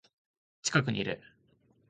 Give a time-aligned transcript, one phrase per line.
[0.63, 1.21] 近くにいる